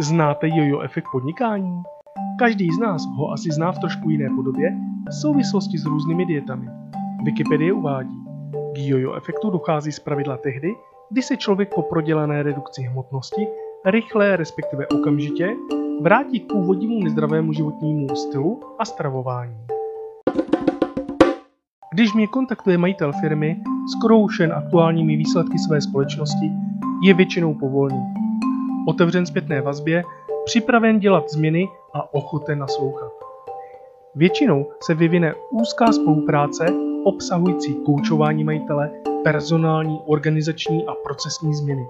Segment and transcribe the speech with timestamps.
[0.00, 1.82] Znáte jojo efekt podnikání?
[2.38, 4.76] Každý z nás ho asi zná v trošku jiné podobě
[5.08, 6.68] v souvislosti s různými dietami.
[7.24, 8.16] Wikipedie uvádí,
[8.74, 10.74] k jojo efektu dochází z pravidla tehdy,
[11.10, 13.48] kdy se člověk po prodělané redukci hmotnosti
[13.86, 15.56] rychle, respektive okamžitě,
[16.02, 19.58] vrátí k původnímu nezdravému životnímu stylu a stravování.
[21.92, 23.60] Když mě kontaktuje majitel firmy,
[23.96, 26.50] skroušen aktuálními výsledky své společnosti,
[27.02, 28.27] je většinou povolný.
[28.88, 30.02] Otevřen zpětné vazbě,
[30.44, 33.12] připraven dělat změny a ochoten naslouchat.
[34.14, 36.66] Většinou se vyvine úzká spolupráce
[37.04, 38.90] obsahující koučování majitele,
[39.24, 41.86] personální, organizační a procesní změny.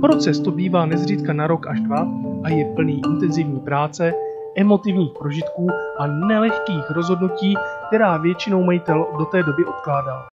[0.00, 2.08] Proces to bývá nezřídka na rok až dva
[2.44, 4.14] a je plný intenzivní práce,
[4.56, 5.66] emotivních prožitků
[5.98, 7.54] a nelehkých rozhodnutí,
[7.86, 10.26] která většinou majitel do té doby odkládá.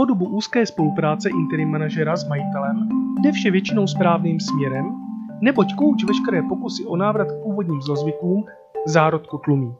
[0.00, 2.88] Po dobu úzké spolupráce interim manažera s majitelem
[3.20, 4.92] jde vše většinou správným směrem,
[5.40, 8.44] neboť kouč veškeré pokusy o návrat k původním zlozvykům
[8.86, 9.74] zárodku tlumí.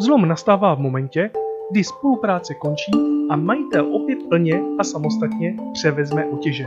[0.00, 1.30] Zlom nastává v momentě,
[1.70, 2.92] kdy spolupráce končí
[3.30, 6.66] a majitel opět plně a samostatně převezme otěže.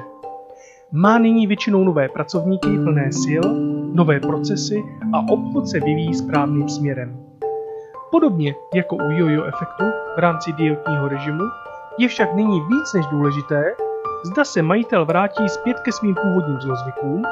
[0.92, 3.44] Má nyní většinou nové pracovníky plné sil,
[3.94, 7.18] nové procesy a obchod se vyvíjí správným směrem.
[8.12, 9.86] Podobně jako u jojo efektu
[10.16, 11.44] v rámci dietního režimu
[11.98, 13.76] je však nyní víc než důležité,
[14.24, 17.24] zda se majitel vrátí zpět ke svým původním zlozvykům,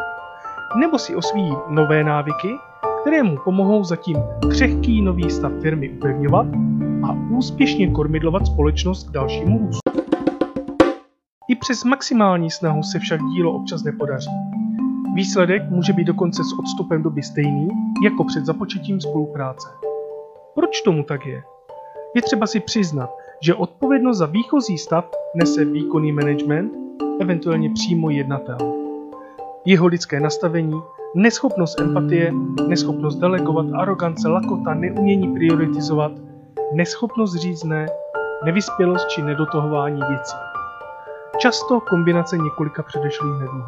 [0.79, 2.55] nebo si osvíjí nové návyky,
[3.01, 4.17] které mu pomohou zatím
[4.49, 6.47] křehký nový stav firmy upevňovat
[7.03, 10.01] a úspěšně kormidlovat společnost k dalšímu růstu.
[11.47, 14.31] I přes maximální snahu se však dílo občas nepodaří.
[15.15, 17.69] Výsledek může být dokonce s odstupem doby stejný
[18.03, 19.69] jako před započetím spolupráce.
[20.55, 21.43] Proč tomu tak je?
[22.15, 25.05] Je třeba si přiznat, že odpovědnost za výchozí stav
[25.35, 26.71] nese výkonný management,
[27.21, 28.57] eventuálně přímo jednatel.
[29.65, 30.81] Jeho lidské nastavení,
[31.15, 32.33] neschopnost empatie,
[32.67, 36.11] neschopnost delegovat, arogance, lakota, neumění prioritizovat,
[36.73, 37.85] neschopnost říct ne,
[38.45, 40.35] nevyspělost či nedotohování věcí.
[41.37, 43.63] Často kombinace několika předešlých neduhů.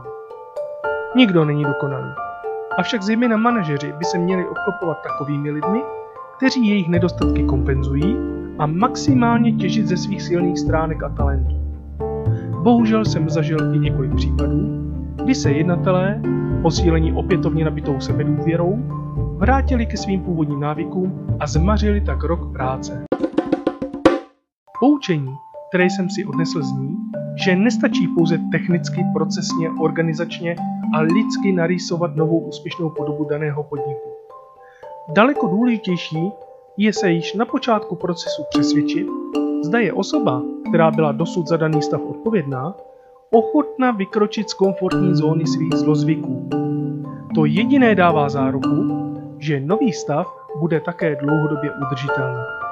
[1.16, 2.12] Nikdo není dokonalý.
[2.78, 5.82] Avšak zejména manažeři by se měli obklopovat takovými lidmi,
[6.38, 11.56] kteří jejich nedostatky kompenzují a maximálně těžit ze svých silných stránek a talentů.
[12.64, 14.94] Bohužel jsem zažil i několik případů,
[15.24, 16.22] kdy se jednatelé,
[16.62, 18.76] posílení opětovně nabitou sebedůvěrou,
[19.38, 23.04] vrátili ke svým původním návykům a zmařili tak rok práce.
[24.80, 25.36] Poučení,
[25.70, 26.98] které jsem si odnesl z ní,
[27.44, 30.56] že nestačí pouze technicky, procesně, organizačně
[30.94, 34.10] a lidsky narýsovat novou úspěšnou podobu daného podniku.
[35.16, 36.32] Daleko důležitější
[36.78, 39.08] je se již na počátku procesu přesvědčit,
[39.64, 42.76] zda je osoba, která byla dosud za daný stav odpovědná,
[43.32, 46.50] ochotna vykročit z komfortní zóny svých zlozvyků.
[47.36, 49.06] To jediné dává záruku,
[49.40, 50.28] že nový stav
[50.60, 52.63] bude také dlouhodobě udržitelný.